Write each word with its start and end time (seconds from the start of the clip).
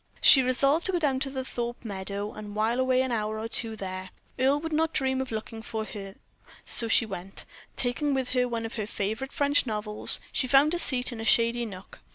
She 0.19 0.41
resolved 0.41 0.87
to 0.87 0.91
go 0.93 0.97
down 0.97 1.19
to 1.19 1.29
the 1.29 1.45
Thorpe 1.45 1.85
Meadow 1.85 2.33
and 2.33 2.55
while 2.55 2.79
away 2.79 3.03
an 3.03 3.11
hour 3.11 3.37
or 3.39 3.47
two 3.47 3.75
there. 3.75 4.09
Earle 4.39 4.59
would 4.61 4.73
not 4.73 4.93
dream 4.93 5.21
of 5.21 5.29
looking 5.31 5.59
there 5.59 5.63
for 5.63 5.85
her; 5.85 6.15
so 6.65 6.87
she 6.87 7.05
went, 7.05 7.45
taking 7.75 8.15
with 8.15 8.31
her 8.31 8.47
one 8.47 8.65
of 8.65 8.77
her 8.77 8.87
favorite 8.87 9.31
French 9.31 9.67
novels. 9.67 10.19
She 10.31 10.47
found 10.47 10.73
a 10.73 10.79
seat 10.79 11.11
in 11.11 11.21
a 11.21 11.23
shady 11.23 11.67
nook. 11.67 11.99